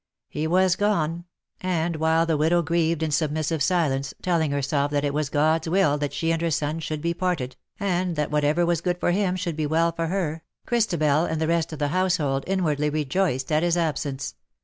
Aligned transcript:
He 0.29 0.47
was 0.47 0.75
gone— 0.75 1.25
and, 1.61 1.97
while 1.97 2.25
the 2.25 2.35
widow 2.35 2.63
grieved 2.63 3.03
in 3.03 3.11
submissive 3.11 3.61
silence, 3.61 4.15
telling 4.23 4.49
herself 4.49 4.89
that 4.89 5.05
it 5.05 5.13
was 5.13 5.29
God^s 5.29 5.67
will 5.71 5.99
that 5.99 6.11
she 6.11 6.31
and 6.31 6.41
her 6.41 6.49
son 6.49 6.79
should 6.79 7.03
be 7.03 7.13
parted, 7.13 7.55
and 7.79 7.85
22 7.85 7.85
THE 7.85 7.85
DAYS 7.85 7.85
THAT 7.85 7.87
ARE 7.91 8.01
NO 8.01 8.07
MORE. 8.07 8.15
that 8.15 8.31
whatever 8.31 8.65
was 8.65 8.81
good 8.81 8.99
for 8.99 9.11
him 9.11 9.35
should 9.35 9.55
be 9.55 9.67
well 9.67 9.91
for 9.91 10.07
her_, 10.07 10.41
Christabel 10.65 11.25
and 11.25 11.39
the 11.39 11.47
rest 11.47 11.71
of 11.71 11.77
the 11.77 11.89
household 11.89 12.45
in 12.45 12.63
wardly 12.63 12.89
rejoiced 12.91 13.51
at 13.51 13.61
his 13.61 13.77
absence. 13.77 14.33